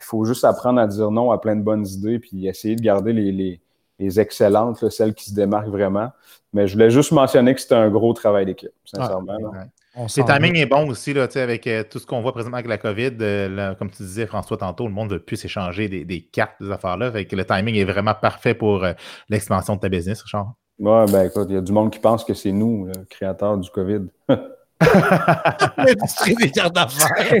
[0.00, 2.82] Il faut juste apprendre à dire non à plein de bonnes idées, puis essayer de
[2.82, 3.60] garder les,
[3.98, 6.10] les, excellentes, celles qui se démarquent vraiment.
[6.52, 9.38] Mais je voulais juste mentionner que c'était un gros travail d'équipe, sincèrement.
[9.96, 12.78] Le timing est bon aussi, là, avec euh, tout ce qu'on voit présentement avec la
[12.78, 13.12] COVID.
[13.20, 16.54] Euh, comme tu disais, François, tantôt, le monde ne veut plus s'échanger des, des, cartes,
[16.60, 17.10] des affaires-là.
[17.14, 18.92] le timing est vraiment parfait pour euh,
[19.28, 20.54] l'expansion de ta business, Richard.
[20.80, 23.56] Oui, ben écoute, il y a du monde qui pense que c'est nous, le créateur
[23.56, 24.00] du COVID.
[25.76, 27.40] L'industrie des cartes d'affaires.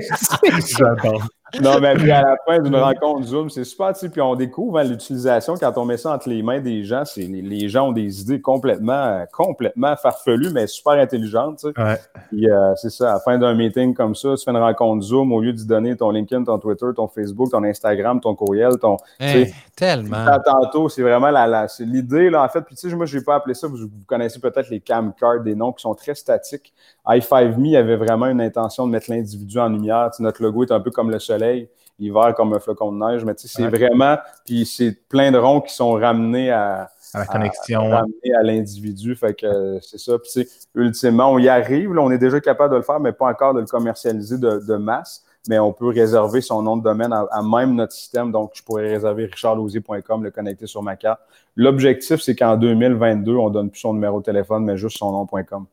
[0.78, 1.26] J'adore.
[1.62, 4.34] Non, mais puis à la fin d'une rencontre Zoom, c'est super, tu sais, puis on
[4.34, 7.04] découvre hein, l'utilisation quand on met ça entre les mains des gens.
[7.04, 11.82] C'est, les, gens ont des idées complètement, complètement farfelues, mais super intelligentes, tu sais.
[11.82, 11.96] Ouais.
[12.28, 15.04] Puis euh, c'est ça, à la fin d'un meeting comme ça, tu fais une rencontre
[15.04, 18.78] Zoom, au lieu d'y donner ton LinkedIn, ton Twitter, ton Facebook, ton Instagram, ton courriel,
[18.78, 18.96] ton...
[19.18, 20.26] Hey, tellement.
[20.44, 22.62] Tantôt, c'est vraiment la, la- c'est l'idée, là, en fait.
[22.62, 25.12] Puis, tu sais, moi, je vais pas appeler ça, vous, vous connaissez peut-être les cam
[25.18, 26.72] cards, des noms qui sont très statiques.
[27.06, 30.10] I5me avait vraiment une intention de mettre l'individu en lumière.
[30.10, 32.98] Tu sais, notre logo est un peu comme le soleil, l'hiver comme un flocon de
[32.98, 36.90] neige, mais tu sais, c'est vraiment, puis c'est plein de ronds qui sont ramenés à,
[37.12, 37.88] À la connexion.
[37.90, 39.14] ramenés à l'individu.
[39.14, 40.18] Fait que euh, c'est ça.
[40.18, 41.92] Puis, tu sais, ultimement, on y arrive.
[41.92, 44.58] Là, on est déjà capable de le faire, mais pas encore de le commercialiser de,
[44.66, 45.24] de masse.
[45.46, 48.32] Mais on peut réserver son nom de domaine à, à même notre système.
[48.32, 51.20] Donc, je pourrais réserver richardlosier.com, le connecter sur ma carte.
[51.54, 55.66] L'objectif, c'est qu'en 2022, on donne plus son numéro de téléphone, mais juste son nom.com.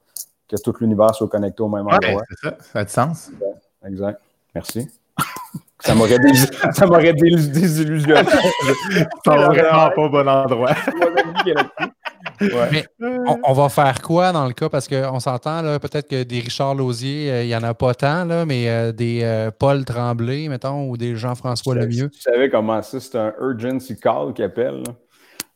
[0.51, 2.23] Que tout l'univers soit connecté au même Ouais, endroit.
[2.43, 2.57] ça.
[2.73, 3.31] Ça a du sens.
[3.87, 4.19] Exact.
[4.53, 4.87] Merci.
[5.83, 6.17] Ça m'aurait
[6.73, 8.21] ça m'aurait dés- désillusionné.
[9.25, 10.75] Ça va vraiment pas au bon endroit.
[12.41, 12.85] Ouais.
[13.01, 14.69] On, on va faire quoi dans le cas?
[14.69, 17.93] Parce qu'on s'entend, là, peut-être que des Richard Lausier, euh, il n'y en a pas
[17.95, 22.09] tant, là, mais euh, des euh, Paul Tremblay, mettons, ou des Jean-François Lemieux.
[22.09, 24.83] Tu savais comment ça, c'est un urgency call qui appelle.
[24.85, 24.93] là.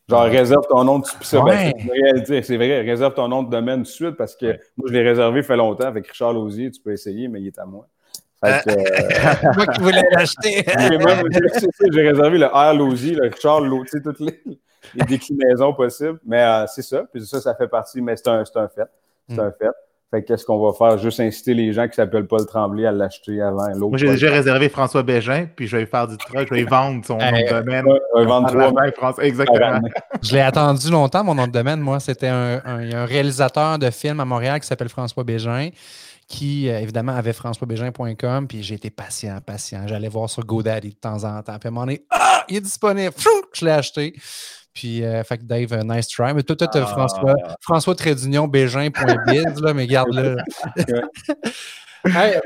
[0.07, 1.73] Genre, réserve ton nom de ça, ben, Ouais.
[1.91, 4.45] réalité, c'est vrai, réserve ton nom de domaine tout de suite parce que
[4.77, 7.57] moi, je l'ai réservé fait longtemps avec Richard Lausier, tu peux essayer, mais il est
[7.57, 7.87] à moi.
[8.43, 10.63] Fait que, euh, moi qui voulais l'acheter.
[11.91, 14.39] j'ai réservé le R Lausier, le Richard Lausier, toutes les,
[14.93, 16.19] les déclinaisons possibles.
[16.25, 18.87] Mais euh, c'est ça, puis ça, ça fait partie, mais c'est un, c'est un fait.
[19.29, 19.39] C'est Mm.
[19.39, 19.71] un fait.
[20.11, 20.97] Fait que qu'est-ce qu'on va faire?
[20.99, 23.89] Juste inciter les gens qui s'appellent Paul Tremblay à l'acheter avant l'autre.
[23.89, 27.03] Moi, j'ai déjà réservé François Bégin, puis je vais faire du truc, je vais vendre
[27.05, 27.85] son nom de domaine.
[27.85, 28.01] Tremblay.
[28.15, 29.13] Un vendre trois.
[29.23, 29.79] Exactement.
[30.21, 31.79] Je l'ai attendu longtemps, mon nom de domaine.
[31.79, 32.61] Moi, c'était un,
[33.05, 35.69] réalisateur de films à Montréal qui s'appelle François Bégin,
[36.27, 38.47] qui, euh, évidemment, avait françoisbégin.com.
[38.47, 39.87] Puis j'ai été patient, patient.
[39.87, 41.57] J'allais voir sur GoDaddy de temps en temps.
[41.59, 43.13] Puis à un moment donné, ah, il est disponible.
[43.53, 44.13] Je l'ai acheté.
[44.75, 46.33] Puis, euh, fait que Dave, euh, nice try.
[46.35, 46.85] Mais toi, toi, Ah.
[46.85, 50.35] François, François Trédunion, Bégin.biz, là, mais garde-le.
[52.05, 52.39] Hey,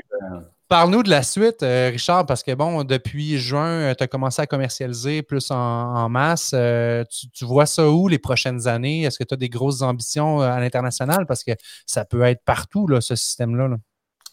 [0.70, 4.46] Parle-nous de la suite, euh, Richard, parce que bon, depuis juin, tu as commencé à
[4.46, 6.52] commercialiser plus en, en masse.
[6.54, 9.02] Euh, tu, tu vois ça où les prochaines années?
[9.02, 11.26] Est-ce que tu as des grosses ambitions à l'international?
[11.26, 11.52] Parce que
[11.88, 13.68] ça peut être partout, là, ce système-là.
[13.68, 13.78] là.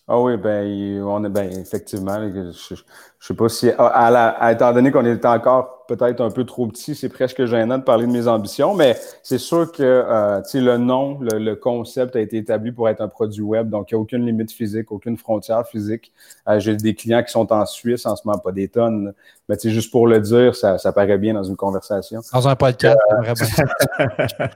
[0.09, 2.75] Ah oui, ben, on est, ben, effectivement, je, je,
[3.19, 6.31] je sais pas si, à, à la- à- étant donné qu'on est encore peut-être un
[6.31, 9.83] peu trop petit, c'est presque gênant de parler de mes ambitions, mais c'est sûr que,
[9.83, 13.43] euh, tu sais, le nom, le, le concept a été établi pour être un produit
[13.43, 16.13] web, donc il n'y a aucune limite physique, aucune frontière physique.
[16.49, 19.13] Euh, J'ai des clients qui sont en Suisse en ce moment, pas des tonnes,
[19.49, 22.21] mais tu sais, juste pour le dire, ça, ça paraît bien dans une conversation.
[22.33, 24.47] Dans un podcast, j'aimerais bien.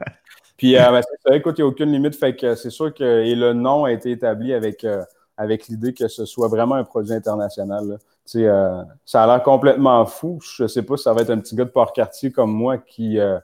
[0.56, 2.14] Puis, euh, ben, ça, écoute, il n'y a aucune limite.
[2.14, 5.02] Fait que c'est sûr que et le nom a été établi avec, euh,
[5.40, 7.98] avec l'idée que ce soit vraiment un produit international.
[8.36, 10.38] euh, ça a l'air complètement fou.
[10.42, 13.18] Je sais pas si ça va être un petit gars de Port-Cartier comme moi qui
[13.18, 13.38] euh,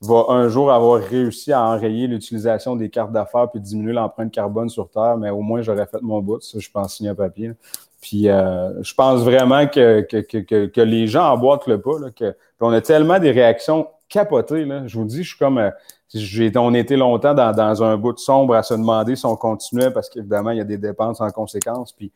[0.00, 4.70] va un jour avoir réussi à enrayer l'utilisation des cartes d'affaires puis diminuer l'empreinte carbone
[4.70, 6.40] sur Terre, mais au moins j'aurais fait mon bout.
[6.40, 7.52] Ça, je pense signer un papier.
[8.00, 11.98] Puis euh, je pense vraiment que, que, que, que, que les gens emboîtent le pas.
[12.00, 14.64] Là, que, puis on a tellement des réactions capotées.
[14.64, 14.86] Là.
[14.86, 15.58] Je vous dis, je suis comme.
[15.58, 15.70] euh,
[16.14, 19.34] j'ai, on était longtemps dans, dans un bout de sombre à se demander si on
[19.34, 21.90] continuait parce qu'évidemment, il y a des dépenses en conséquence.
[21.92, 22.12] Puis,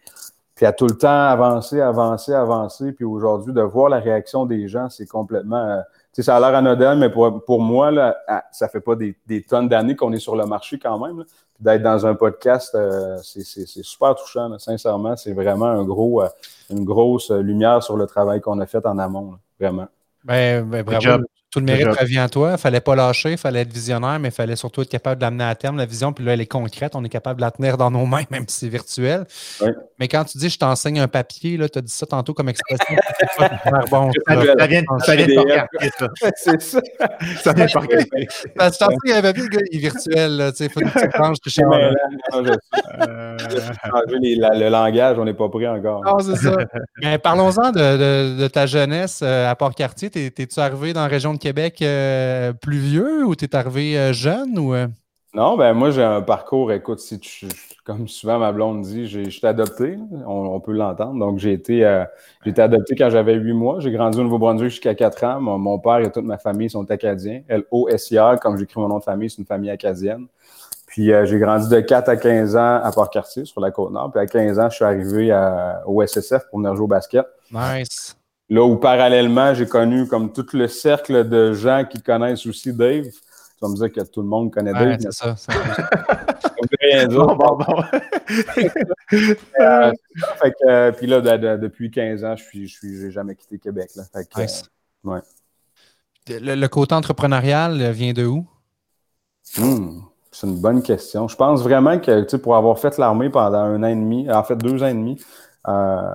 [0.54, 2.92] puis à tout le temps avancer, avancer, avancer.
[2.92, 5.56] Puis aujourd'hui, de voir la réaction des gens, c'est complètement.
[5.56, 5.80] euh,
[6.12, 8.16] tu sais, ça a l'air anodin, mais pour, pour moi, là,
[8.52, 11.18] ça fait pas des, des tonnes d'années qu'on est sur le marché quand même.
[11.20, 11.24] là.
[11.54, 14.48] Puis d'être dans un podcast, euh, c'est, c'est, c'est super touchant.
[14.48, 14.58] là.
[14.58, 16.28] Sincèrement, c'est vraiment un gros, euh,
[16.70, 19.32] une grosse lumière sur le travail qu'on a fait en amont.
[19.32, 19.38] là.
[19.58, 19.86] Vraiment.
[20.24, 21.24] Ben, ben, bravo.
[21.56, 22.50] Tout le mérite revient à toi.
[22.52, 25.24] Il fallait pas lâcher, il fallait être visionnaire, mais il fallait surtout être capable de
[25.26, 26.12] l'amener à terme, la vision.
[26.12, 26.94] Puis là, elle est concrète.
[26.94, 29.24] On est capable de la tenir dans nos mains, même si c'est virtuel.
[29.98, 32.94] Mais quand tu dis je t'enseigne un papier, tu as dit ça tantôt comme expression.
[33.90, 34.10] bon.
[34.26, 34.54] Ça, ça.
[34.58, 35.34] ça vient, ça vient de
[36.36, 36.80] c'est ça.
[37.42, 37.72] Ça vient de.
[38.56, 40.52] Parce que je t'enseigne un papier, le gars, il est virtuel.
[40.54, 40.86] sais, faut que
[41.42, 41.62] tu sais.
[41.64, 43.36] Euh,
[44.38, 46.02] la- le langage, on n'est pas prêt encore.
[46.04, 46.56] Non, c'est ça.
[47.02, 47.78] Mais parlons-en de,
[48.36, 50.10] de- de ta jeunesse euh, à Port-Cartier.
[50.10, 54.12] T'es- T'es-tu arrivé dans la région de Québec euh, plus vieux ou t'es arrivé euh,
[54.12, 54.88] jeune ou euh?
[55.32, 57.46] Non, ben moi, j'ai un parcours, écoute, si tu,
[57.84, 61.16] comme souvent ma blonde dit, j'ai- je suis adopté, on, on peut l'entendre.
[61.20, 62.04] Donc, j'ai été, euh,
[62.42, 63.78] j'ai été adopté quand j'avais huit mois.
[63.78, 65.40] J'ai grandi au Nouveau-Brunswick jusqu'à quatre ans.
[65.40, 67.42] Mon, mon père et toute ma famille sont acadiens.
[67.48, 70.26] L-O-S-I-A, comme j'écris mon nom de famille, c'est une famille acadienne.
[70.88, 74.10] Puis, j'ai grandi de 4 à 15 ans à Port-Cartier, sur la Côte-Nord.
[74.10, 77.24] Puis, à 15 ans, je suis arrivé à- au SSF pour venir jouer au basket.
[77.52, 78.16] Nice.
[78.48, 83.06] Là où parallèlement, j'ai connu comme tout le cercle de gens qui connaissent aussi Dave.
[83.60, 84.98] vas me dire que tout le monde connaît Dave.
[85.00, 85.36] c'est ça.
[85.36, 85.52] ça
[86.80, 87.26] rien dire.
[87.26, 87.82] Bon, bon, bon.
[89.60, 89.92] euh,
[90.40, 93.10] fait que, euh, puis là, de, de, depuis 15 ans, je suis, je suis, j'ai
[93.10, 93.90] jamais quitté Québec.
[93.96, 94.02] Là.
[94.12, 94.64] Fait que, nice.
[95.06, 95.20] euh, ouais.
[96.28, 98.46] le, le, côté entrepreneurial vient de où?
[99.56, 100.00] Hmm,
[100.32, 101.28] c'est une bonne question.
[101.28, 104.42] Je pense vraiment que, tu pour avoir fait l'armée pendant un an et demi, en
[104.42, 105.22] fait deux ans et demi,
[105.68, 106.14] euh,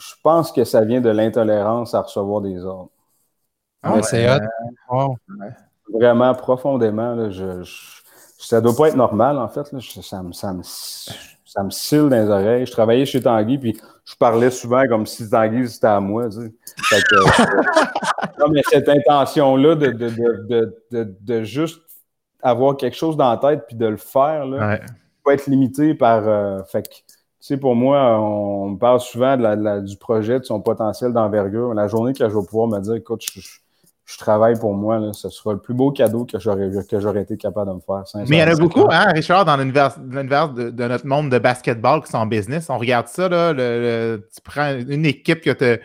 [0.00, 2.90] je pense que ça vient de l'intolérance à recevoir des ordres.
[3.82, 4.40] Ah, ouais, c'est hot.
[4.90, 5.14] Oh.
[5.92, 8.00] Vraiment, profondément, là, je, je,
[8.38, 9.70] ça doit pas être normal, en fait.
[9.72, 9.78] Là.
[9.80, 12.66] Ça, me, ça, me, ça me cille dans les oreilles.
[12.66, 16.28] Je travaillais chez Tanguy, puis je parlais souvent comme si Tanguy, c'était à moi.
[16.28, 16.52] Tu sais.
[16.84, 21.80] fait que, non, mais cette intention-là de, de, de, de, de juste
[22.42, 24.80] avoir quelque chose dans la tête puis de le faire, là, ouais.
[25.24, 26.26] pas être limité par.
[26.26, 26.94] Euh, fait que,
[27.40, 29.36] sais, pour moi, on, parle souvent
[29.80, 31.74] du projet, de son potentiel d'envergure.
[31.74, 35.28] La journée que je vais pouvoir me dire, écoute, je, travaille pour moi, là, ce
[35.28, 38.02] sera le plus beau cadeau que j'aurais que j'aurais été capable de me faire.
[38.28, 42.02] Mais il y en a beaucoup, hein, Richard, dans l'univers de, notre monde de basketball
[42.02, 42.68] qui sont en business.
[42.70, 45.80] On regarde ça, là, tu prends une équipe que tu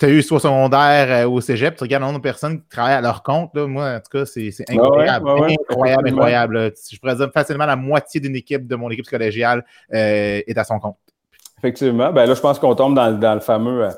[0.00, 2.68] tu as eu soit secondaire euh, au cégep, tu regardes le nombre de personnes qui
[2.68, 3.54] travaillent à leur compte.
[3.54, 5.28] Là, moi, en tout cas, c'est incroyable.
[5.28, 6.10] Ouais, ouais, incroyable, ouais.
[6.10, 6.72] incroyable.
[6.90, 10.64] Je pourrais dire facilement la moitié d'une équipe de mon équipe collégiale euh, est à
[10.64, 10.96] son compte.
[11.58, 12.10] Effectivement.
[12.12, 13.90] Ben là, je pense qu'on tombe dans, dans, le fameux, euh,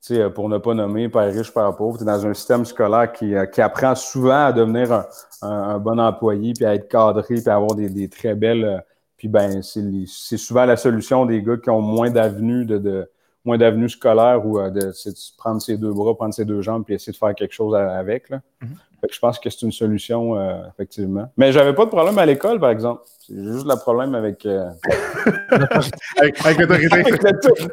[0.00, 1.98] tu sais, pour ne pas nommer père riche, père pauvre.
[1.98, 5.04] Tu es dans un système scolaire qui, euh, qui apprend souvent à devenir un,
[5.42, 8.64] un, un, bon employé, puis à être cadré, puis à avoir des, des très belles.
[8.64, 8.78] Euh,
[9.18, 13.10] puis ben, c'est souvent la solution des gars qui ont moins d'avenues de, de
[13.44, 16.84] moins d'avenue scolaire ou euh, de, de, prendre ses deux bras, prendre ses deux jambes
[16.84, 18.28] puis essayer de faire quelque chose avec.
[18.28, 18.40] Là.
[18.60, 19.00] Mm -hmm.
[19.00, 21.26] fait que je pense que c'est une solution, euh, effectivement.
[21.36, 23.02] Mais j'avais pas de problème à l'école, par exemple.
[23.26, 24.44] C'est juste le problème avec.
[24.44, 24.70] Euh...
[26.20, 26.94] avec, avec l'autorité.
[27.00, 27.68] avec l'autorité.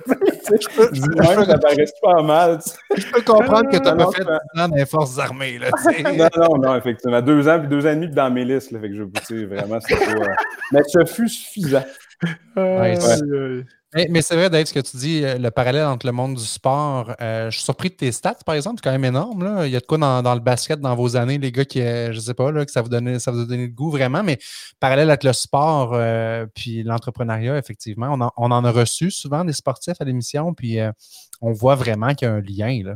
[1.52, 2.60] ça paraît pas mal.
[2.96, 5.58] Je peux comprendre que tu n'as pas fait deux ans dans les forces armées.
[5.60, 5.70] Là,
[6.22, 7.22] non, non, non, effectivement.
[7.22, 8.72] Deux ans, puis deux ans et demi dans mes listes.
[8.72, 10.12] Là, fait que je vraiment, c'est pas.
[10.12, 10.34] Euh,
[10.72, 11.84] Mais ce fut suffisant.
[12.56, 13.66] Ouais, ouais.
[13.96, 16.44] Mais, mais c'est vrai, Dave, ce que tu dis, le parallèle entre le monde du
[16.44, 17.16] sport.
[17.22, 19.44] Euh, je suis surpris de tes stats, par exemple, c'est quand même énorme.
[19.46, 19.66] Là.
[19.66, 21.80] Il y a de quoi dans, dans, le basket dans vos années, les gars, qui,
[21.80, 24.24] je sais pas, là, que ça vous donnait, ça vous a donné le goût vraiment,
[24.24, 24.40] mais
[24.82, 29.46] parallèle avec le sport euh, puis l'entrepreneuriat, effectivement, on en, on en, a reçu souvent
[29.46, 30.92] des sportifs à l'émission, puis euh,
[31.42, 32.82] on voit vraiment qu'il y a un lien.
[32.84, 32.96] Là.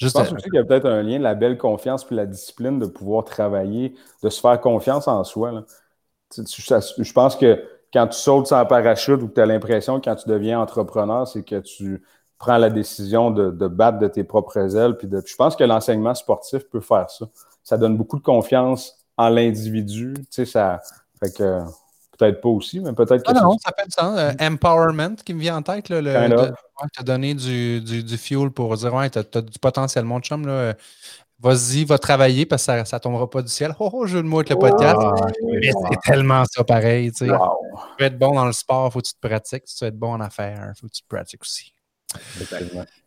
[0.00, 2.26] Juste je pense aussi qu'il y a peut-être un lien, la belle confiance puis la
[2.26, 5.52] discipline de pouvoir travailler, de se faire confiance en soi.
[5.52, 5.64] Là.
[6.36, 10.28] Je pense que quand tu sautes sans parachute ou que tu as l'impression quand tu
[10.28, 12.02] deviens entrepreneur, c'est que tu
[12.38, 14.96] prends la décision de, de, battre de tes propres ailes.
[14.96, 17.26] Puis, de, je pense que l'enseignement sportif peut faire ça.
[17.62, 20.14] Ça donne beaucoup de confiance en l'individu.
[20.16, 20.80] Tu sais, ça
[21.22, 21.60] fait que
[22.18, 23.30] peut-être pas aussi, mais peut-être que.
[23.30, 24.18] Ah non, ça du sens.
[24.18, 25.88] Euh, empowerment qui me vient en tête.
[25.90, 29.24] Là, le, de, ouais, te donner du, du, du, fuel pour dire ouais, tu as,
[29.34, 30.46] as, du potentiel, mon chum.
[30.46, 30.74] Là,
[31.40, 33.74] vas-y, va travailler parce que ça, ça tombera pas du ciel.
[33.78, 34.96] Oh, oh jeu de mots avec le podcast.
[35.00, 35.86] Oh, mais wow.
[35.90, 37.10] c'est tellement ça pareil.
[37.12, 37.30] Tu sais.
[37.30, 37.58] Wow.
[37.96, 39.62] Tu veux être bon dans le sport, il faut que tu te pratiques.
[39.66, 41.74] Si tu veux être bon en affaires, il faut que tu te pratiques aussi.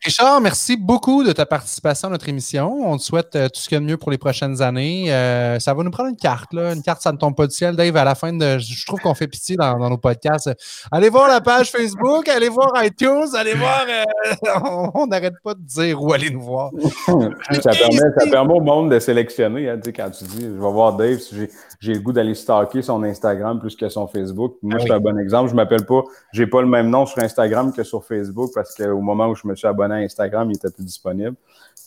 [0.03, 2.71] Richard, merci beaucoup de ta participation à notre émission.
[2.85, 5.13] On te souhaite euh, tout ce qu'il y a de mieux pour les prochaines années.
[5.13, 6.73] Euh, ça va nous prendre une carte, là.
[6.73, 7.75] Une carte, ça ne tombe pas du ciel.
[7.75, 8.57] Dave, à la fin de.
[8.57, 10.51] Je trouve qu'on fait pitié dans, dans, nos podcasts.
[10.91, 13.85] Allez voir la page Facebook, allez voir iTunes, allez voir.
[13.87, 16.71] Euh, on n'arrête pas de dire où aller nous voir.
[17.07, 19.69] ça, permet, ça permet au monde de sélectionner.
[19.69, 21.47] Hein, quand tu dis, je vais voir Dave, si
[21.79, 24.57] j'ai le goût d'aller stalker son Instagram plus que son Facebook.
[24.61, 25.49] Moi, ah, je suis un bon exemple.
[25.49, 29.01] Je m'appelle pas, j'ai pas le même nom sur Instagram que sur Facebook parce qu'au
[29.01, 31.36] moment où je me suis abonné à Instagram, il était plus disponible.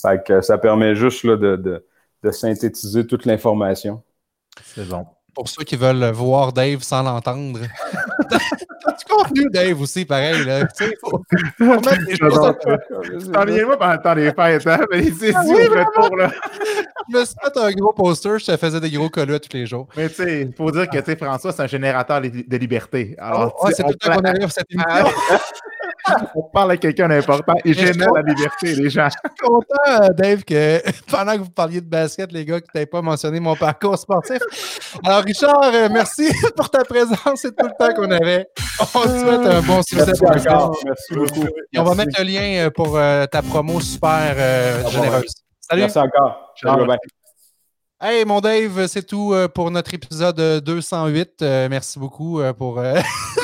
[0.03, 1.87] Fait que ça permet juste là, de, de,
[2.23, 4.03] de synthétiser toute l'information.
[4.62, 5.07] C'est bon.
[5.37, 7.61] Pour ceux qui veulent voir Dave sans l'entendre.
[8.99, 10.44] tu contenu, Dave, aussi, pareil.
[10.46, 10.64] Là.
[10.66, 11.22] Tu sais, faut,
[11.59, 13.31] faut mettre des choses.
[13.33, 14.87] T'en viens moi pendant le temps des fêtes, hein?
[14.90, 16.31] Mais ici, ah, oui, retour, là.
[17.12, 19.66] je me suis fait un gros poster, je te faisais des gros collus tous les
[19.66, 19.88] jours.
[19.94, 23.14] Mais tu sais, il faut dire que, tu sais, François, c'est un générateur de liberté.
[23.18, 25.12] Alors, oh, ouais, c'est tout le temps qu'on arrive cette émission.
[26.35, 29.09] on parle à quelqu'un d'important et génère la liberté, les gens.
[29.09, 32.72] Je suis content, Dave, que pendant que vous parliez de basket, les gars, que tu
[32.75, 34.38] n'avez pas mentionné mon parcours sportif.
[35.05, 37.41] Alors, Richard, merci pour ta présence.
[37.41, 38.47] C'est tout le temps qu'on avait.
[38.95, 41.47] On te souhaite un bon succès pour Merci beaucoup.
[41.73, 42.95] Et on va mettre le lien pour
[43.31, 45.35] ta promo super euh, généreuse.
[45.61, 45.83] Salut.
[45.83, 46.55] Merci encore.
[46.62, 46.99] Salut, bye.
[48.01, 51.41] Hey, mon Dave, c'est tout pour notre épisode 208.
[51.69, 52.81] merci beaucoup pour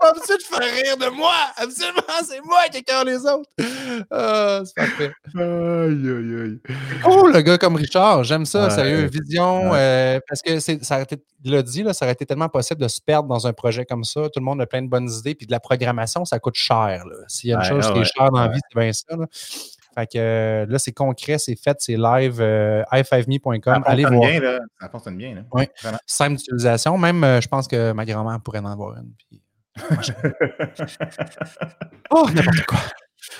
[0.00, 1.34] absolument de faire rire de moi.
[1.56, 3.50] Absolument, c'est moi qui écœure les autres.
[4.10, 5.12] Ah, c'est parfait.
[5.34, 6.58] Aïe, aïe, aïe.
[7.06, 9.08] Oh, le gars comme Richard, j'aime ça, ouais, sérieux.
[9.12, 9.78] Vision, ouais.
[9.78, 12.80] euh, parce que ça aurait été, il l'a dit, là, ça aurait été tellement possible
[12.80, 14.22] de se perdre dans un projet comme ça.
[14.24, 15.34] Tout le monde a plein de bonnes idées.
[15.34, 17.04] Puis de la programmation, ça coûte cher.
[17.28, 19.04] S'il y a une ouais, chose qui est chère dans la vie, c'est bien ça.
[19.16, 19.26] Là
[19.94, 22.40] Fait que là, c'est concret, c'est fait, c'est live,
[22.92, 23.60] i5me.com.
[23.64, 24.30] Ça Allez fonctionne voir.
[24.30, 24.58] bien, là.
[24.80, 25.40] Ça fonctionne bien, là.
[25.52, 25.64] Oui.
[25.82, 25.98] Vraiment.
[26.06, 26.98] Simple d'utilisation.
[26.98, 29.10] Même, euh, je pense que ma grand-mère pourrait en avoir une.
[29.16, 29.40] puis-
[32.10, 32.78] oh, n'importe quoi.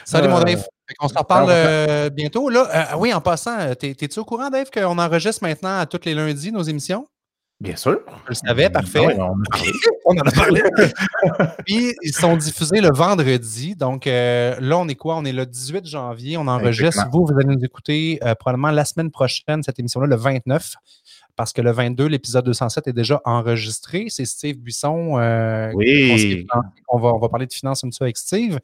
[0.04, 0.66] Salut, mon Euh, Dave.
[1.00, 2.48] On se reparle euh, bientôt.
[2.48, 6.00] Là, euh, oui, en passant, t'es- t'es-tu au courant, Dave, qu'on enregistre maintenant à tous
[6.04, 7.08] les lundis nos émissions?
[7.58, 8.00] Bien sûr.
[8.24, 9.00] Je le savais, parfait.
[9.18, 9.70] Ah oui,
[10.04, 10.62] on en a parlé.
[11.66, 13.74] Puis, ils sont diffusés le vendredi.
[13.74, 15.16] Donc, euh, là, on est quoi?
[15.16, 16.36] On est le 18 janvier.
[16.36, 16.84] On enregistre.
[17.00, 17.24] Exactement.
[17.24, 20.74] Vous, vous allez nous écouter euh, probablement la semaine prochaine, cette émission-là, le 29.
[21.34, 24.06] Parce que le 22, l'épisode 207 est déjà enregistré.
[24.10, 25.18] C'est Steve Buisson.
[25.18, 26.46] euh, Oui.
[26.88, 28.58] On va, on va parler de finances un petit peu avec Steve.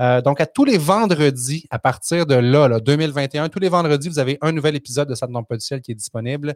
[0.00, 4.08] Euh, donc, à tous les vendredis, à partir de là, là, 2021, tous les vendredis,
[4.08, 6.54] vous avez un nouvel épisode de Ça ne tombe pas du ciel qui est disponible.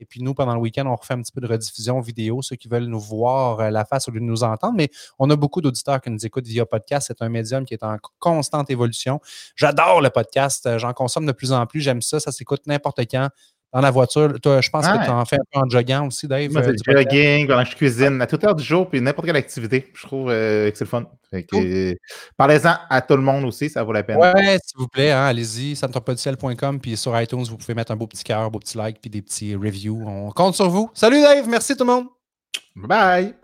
[0.00, 2.56] Et puis nous, pendant le week-end, on refait un petit peu de rediffusion vidéo, ceux
[2.56, 4.74] qui veulent nous voir euh, la face au lieu de nous entendre.
[4.76, 7.06] Mais on a beaucoup d'auditeurs qui nous écoutent via podcast.
[7.08, 9.20] C'est un médium qui est en constante évolution.
[9.54, 10.66] J'adore le podcast.
[10.66, 11.80] Euh, J'en consomme de plus en plus.
[11.80, 12.20] J'aime ça.
[12.20, 13.28] Ça s'écoute n'importe quand.
[13.76, 14.40] Dans la voiture.
[14.40, 14.98] Toi, je pense Ouais.
[15.00, 16.50] que tu en fais un peu en joggant aussi, Dave.
[16.50, 19.36] Moi, euh, jogging, pendant que je cuisine, à toute heure du jour, puis n'importe quelle
[19.36, 19.90] activité.
[19.92, 21.04] Je trouve euh, que c'est le fun.
[21.34, 21.92] Euh,
[22.38, 24.16] Parlez-en à tout le monde aussi, ça vaut la peine.
[24.16, 28.06] Ouais, s'il vous plaît, hein, allez-y, santorpodiciel.com, puis sur iTunes, vous pouvez mettre un beau
[28.06, 30.02] petit cœur, un beau petit like, puis des petits reviews.
[30.06, 30.90] On compte sur vous.
[30.94, 32.06] Salut Dave, merci tout le monde.
[32.74, 33.34] Bye!